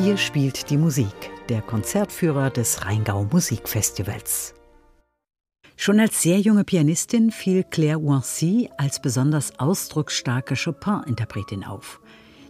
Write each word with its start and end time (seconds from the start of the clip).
Hier 0.00 0.16
spielt 0.16 0.70
die 0.70 0.76
Musik, 0.76 1.32
der 1.48 1.60
Konzertführer 1.60 2.50
des 2.50 2.84
Rheingau 2.84 3.24
Musikfestivals. 3.32 4.54
Schon 5.76 5.98
als 5.98 6.22
sehr 6.22 6.38
junge 6.38 6.62
Pianistin 6.62 7.32
fiel 7.32 7.64
Claire 7.64 8.00
Wancy 8.00 8.70
als 8.78 9.02
besonders 9.02 9.58
ausdrucksstarke 9.58 10.54
Chopin-Interpretin 10.54 11.64
auf. 11.64 12.00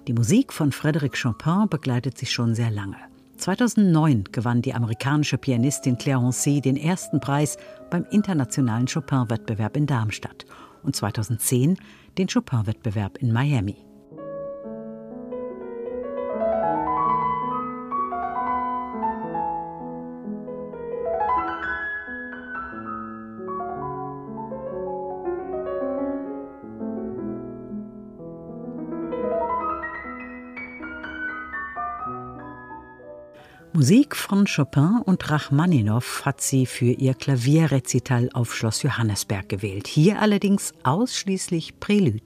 Die 0.07 0.13
Musik 0.13 0.53
von 0.53 0.73
Frédéric 0.73 1.23
Chopin 1.23 1.71
begleitet 1.71 2.19
sie 2.19 2.27
schon 2.27 2.55
sehr 2.55 2.71
lange. 2.71 2.99
2009 3.39 4.25
gewann 4.31 4.61
die 4.61 4.75
amerikanische 4.75 5.39
Pianistin 5.39 5.97
Claire 5.97 6.23
Wancy 6.23 6.61
den 6.61 6.77
ersten 6.77 7.19
Preis 7.19 7.57
beim 7.89 8.05
internationalen 8.11 8.87
Chopin-Wettbewerb 8.87 9.75
in 9.79 9.87
Darmstadt 9.87 10.45
und 10.83 10.95
2010 10.95 11.79
den 12.19 12.29
Chopin-Wettbewerb 12.29 13.17
in 13.23 13.33
Miami. 13.33 13.88
Musik 33.79 34.17
von 34.17 34.45
Chopin 34.45 35.03
und 35.05 35.31
Rachmaninow 35.31 36.23
hat 36.25 36.41
sie 36.41 36.67
für 36.67 36.91
ihr 36.91 37.15
Klavierrezital 37.15 38.29
auf 38.33 38.53
Schloss 38.53 38.83
Johannesberg 38.83 39.49
gewählt. 39.49 39.87
Hier 39.87 40.21
allerdings 40.21 40.73
ausschließlich 40.83 41.79
Prälude. 41.79 42.21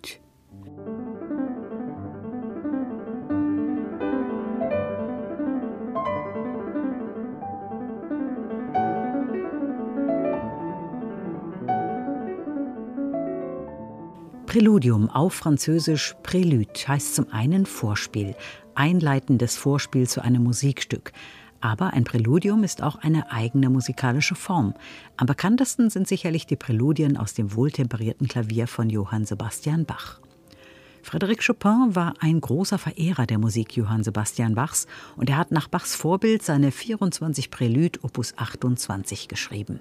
Präludium 14.47 15.11
auf 15.11 15.35
Französisch 15.35 16.15
Prélude 16.23 16.89
heißt 16.89 17.15
zum 17.15 17.31
einen 17.31 17.67
Vorspiel, 17.67 18.37
einleitendes 18.75 19.57
Vorspiel 19.57 20.09
zu 20.09 20.23
einem 20.23 20.45
Musikstück. 20.45 21.13
Aber 21.63 21.93
ein 21.93 22.03
Präludium 22.03 22.65
ist 22.65 22.83
auch 22.83 22.97
eine 22.97 23.31
eigene 23.31 23.71
musikalische 23.71 24.35
Form. 24.35 24.75
Am 25.17 25.29
bekanntesten 25.29 25.91
sind 25.91 26.09
sicherlich 26.09 26.45
die 26.45 26.57
Präludien 26.57 27.17
aus 27.17 27.35
dem 27.35 27.55
wohltemperierten 27.55 28.27
Klavier 28.27 28.67
von 28.67 28.91
Johann 28.91 29.25
Sebastian 29.25 29.85
Bach. 29.85 30.19
Frédéric 31.05 31.47
Chopin 31.47 31.95
war 31.95 32.15
ein 32.19 32.41
großer 32.41 32.79
Verehrer 32.79 33.27
der 33.27 33.39
Musik 33.39 33.77
Johann 33.77 34.03
Sebastian 34.03 34.57
Bachs 34.57 34.89
und 35.17 35.31
er 35.31 35.37
hat 35.37 35.53
nach 35.53 35.69
Bachs 35.69 35.95
Vorbild 35.95 36.43
seine 36.43 36.73
24 36.73 37.51
Prälud 37.51 38.03
Opus 38.03 38.35
28 38.37 39.29
geschrieben. 39.29 39.79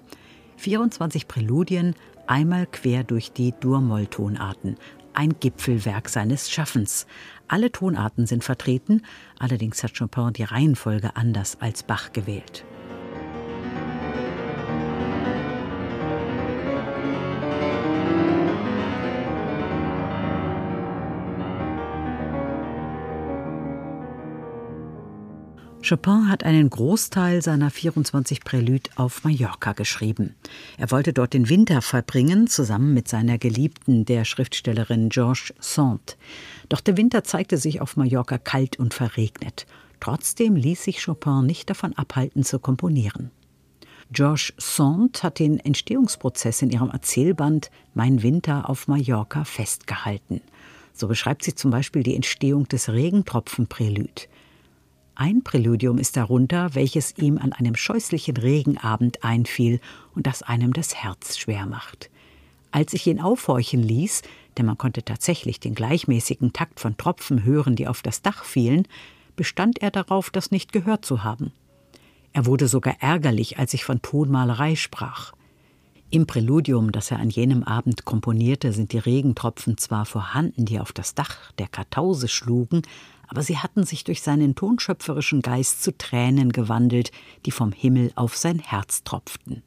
24 0.57 1.27
Präludien, 1.27 1.95
einmal 2.27 2.67
quer 2.67 3.03
durch 3.03 3.31
die 3.31 3.53
Dur-Moll-Tonarten, 3.59 4.77
ein 5.13 5.35
Gipfelwerk 5.39 6.09
seines 6.09 6.49
Schaffens. 6.49 7.05
Alle 7.47 7.71
Tonarten 7.71 8.25
sind 8.25 8.43
vertreten, 8.43 9.03
allerdings 9.39 9.83
hat 9.83 9.97
Chopin 9.97 10.33
die 10.33 10.43
Reihenfolge 10.43 11.15
anders 11.15 11.57
als 11.59 11.83
Bach 11.83 12.11
gewählt. 12.13 12.65
Chopin 25.91 26.29
hat 26.29 26.45
einen 26.45 26.69
Großteil 26.69 27.41
seiner 27.41 27.69
24 27.69 28.45
Prälüde 28.45 28.89
auf 28.95 29.25
Mallorca 29.25 29.73
geschrieben. 29.73 30.35
Er 30.77 30.89
wollte 30.89 31.11
dort 31.11 31.33
den 31.33 31.49
Winter 31.49 31.81
verbringen, 31.81 32.47
zusammen 32.47 32.93
mit 32.93 33.09
seiner 33.09 33.37
Geliebten, 33.37 34.05
der 34.05 34.23
Schriftstellerin 34.23 35.09
Georges 35.09 35.53
Sand. 35.59 36.15
Doch 36.69 36.79
der 36.79 36.95
Winter 36.95 37.25
zeigte 37.25 37.57
sich 37.57 37.81
auf 37.81 37.97
Mallorca 37.97 38.37
kalt 38.37 38.79
und 38.79 38.93
verregnet. 38.93 39.65
Trotzdem 39.99 40.55
ließ 40.55 40.81
sich 40.81 41.03
Chopin 41.03 41.45
nicht 41.45 41.69
davon 41.69 41.91
abhalten 41.97 42.45
zu 42.45 42.59
komponieren. 42.59 43.29
Georges 44.13 44.53
Sand 44.55 45.23
hat 45.23 45.39
den 45.39 45.59
Entstehungsprozess 45.59 46.61
in 46.61 46.69
ihrem 46.69 46.89
Erzählband 46.89 47.69
Mein 47.93 48.23
Winter 48.23 48.69
auf 48.69 48.87
Mallorca 48.87 49.43
festgehalten. 49.43 50.39
So 50.93 51.09
beschreibt 51.09 51.43
sie 51.43 51.53
zum 51.53 51.69
Beispiel 51.69 52.03
die 52.03 52.15
Entstehung 52.15 52.65
des 52.69 52.87
Regentropfenprälüd. 52.87 54.29
Ein 55.15 55.43
Präludium 55.43 55.97
ist 55.97 56.17
darunter, 56.17 56.73
welches 56.73 57.17
ihm 57.17 57.37
an 57.37 57.53
einem 57.53 57.75
scheußlichen 57.75 58.37
Regenabend 58.37 59.23
einfiel 59.23 59.79
und 60.15 60.25
das 60.25 60.41
einem 60.41 60.73
das 60.73 60.95
Herz 60.95 61.37
schwer 61.37 61.65
macht. 61.65 62.09
Als 62.71 62.93
ich 62.93 63.05
ihn 63.07 63.19
aufhorchen 63.19 63.83
ließ, 63.83 64.21
denn 64.57 64.65
man 64.65 64.77
konnte 64.77 65.03
tatsächlich 65.03 65.59
den 65.59 65.75
gleichmäßigen 65.75 66.53
Takt 66.53 66.79
von 66.79 66.97
Tropfen 66.97 67.43
hören, 67.43 67.75
die 67.75 67.87
auf 67.87 68.01
das 68.01 68.21
Dach 68.21 68.45
fielen, 68.45 68.87
bestand 69.35 69.81
er 69.81 69.91
darauf, 69.91 70.29
das 70.29 70.51
nicht 70.51 70.71
gehört 70.71 71.05
zu 71.05 71.23
haben. 71.23 71.51
Er 72.33 72.45
wurde 72.45 72.67
sogar 72.67 72.95
ärgerlich, 73.01 73.59
als 73.59 73.73
ich 73.73 73.83
von 73.83 74.01
Tonmalerei 74.01 74.75
sprach. 74.75 75.33
Im 76.09 76.27
Präludium, 76.27 76.91
das 76.91 77.11
er 77.11 77.19
an 77.19 77.29
jenem 77.29 77.63
Abend 77.63 78.05
komponierte, 78.05 78.73
sind 78.73 78.91
die 78.91 78.97
Regentropfen 78.97 79.77
zwar 79.77 80.05
vorhanden, 80.05 80.65
die 80.65 80.79
auf 80.79 80.91
das 80.91 81.15
Dach 81.15 81.51
der 81.53 81.67
Kartause 81.67 82.27
schlugen, 82.27 82.81
aber 83.31 83.43
sie 83.43 83.57
hatten 83.57 83.85
sich 83.85 84.03
durch 84.03 84.21
seinen 84.21 84.55
tonschöpferischen 84.55 85.41
Geist 85.41 85.81
zu 85.81 85.97
Tränen 85.97 86.51
gewandelt, 86.51 87.11
die 87.45 87.51
vom 87.51 87.71
Himmel 87.71 88.11
auf 88.15 88.35
sein 88.35 88.59
Herz 88.59 89.05
tropften. 89.05 89.63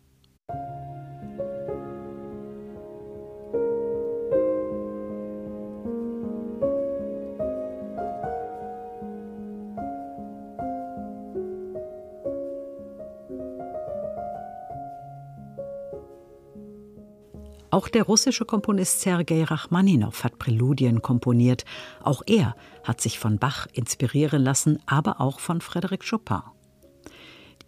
Auch 17.74 17.88
der 17.88 18.04
russische 18.04 18.44
Komponist 18.44 19.00
Sergei 19.00 19.42
Rachmaninow 19.42 20.22
hat 20.22 20.38
Präludien 20.38 21.02
komponiert. 21.02 21.64
Auch 22.04 22.22
er 22.24 22.54
hat 22.84 23.00
sich 23.00 23.18
von 23.18 23.38
Bach 23.38 23.66
inspirieren 23.72 24.44
lassen, 24.44 24.78
aber 24.86 25.20
auch 25.20 25.40
von 25.40 25.58
Frédéric 25.58 26.08
Chopin. 26.08 26.42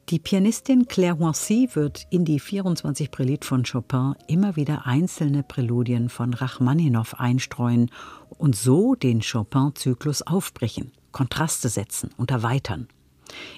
Die 0.08 0.20
Pianistin 0.20 0.86
Claire 0.86 1.18
Wancy 1.18 1.70
wird 1.72 2.06
in 2.10 2.24
die 2.24 2.38
24 2.38 3.10
Prälud 3.10 3.44
von 3.44 3.64
Chopin 3.64 4.14
immer 4.28 4.54
wieder 4.54 4.86
einzelne 4.86 5.42
Präludien 5.42 6.08
von 6.08 6.34
Rachmaninow 6.34 7.14
einstreuen 7.14 7.90
und 8.28 8.54
so 8.54 8.94
den 8.94 9.22
Chopin-Zyklus 9.22 10.22
aufbrechen, 10.22 10.92
Kontraste 11.10 11.68
setzen 11.68 12.10
und 12.16 12.30
erweitern. 12.30 12.86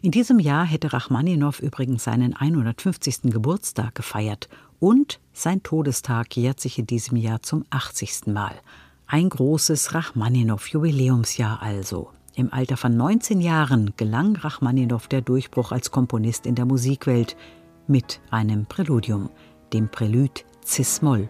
In 0.00 0.12
diesem 0.12 0.38
Jahr 0.38 0.64
hätte 0.64 0.94
Rachmaninow 0.94 1.60
übrigens 1.60 2.04
seinen 2.04 2.34
150. 2.34 3.24
Geburtstag 3.24 3.94
gefeiert 3.94 4.48
und 4.80 5.20
sein 5.32 5.62
Todestag 5.62 6.36
jährt 6.36 6.60
sich 6.60 6.78
in 6.78 6.86
diesem 6.86 7.16
Jahr 7.16 7.42
zum 7.42 7.64
80. 7.70 8.26
Mal. 8.26 8.54
Ein 9.06 9.28
großes 9.28 9.94
Rachmaninow-Jubiläumsjahr 9.94 11.62
also. 11.62 12.10
Im 12.34 12.52
Alter 12.52 12.76
von 12.76 12.96
19 12.96 13.40
Jahren 13.40 13.94
gelang 13.96 14.36
Rachmaninow 14.36 15.06
der 15.08 15.22
Durchbruch 15.22 15.72
als 15.72 15.90
Komponist 15.90 16.46
in 16.46 16.54
der 16.54 16.66
Musikwelt 16.66 17.36
mit 17.86 18.20
einem 18.30 18.66
Präludium, 18.66 19.30
dem 19.72 19.88
Prälud 19.88 20.44
Cis-Moll 20.64 21.28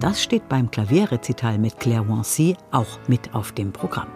Das 0.00 0.22
steht 0.22 0.48
beim 0.48 0.70
Klavierrezital 0.70 1.58
mit 1.58 1.78
Claire 1.78 2.08
Wancy 2.08 2.56
auch 2.70 2.98
mit 3.06 3.34
auf 3.34 3.52
dem 3.52 3.70
Programm. 3.70 4.08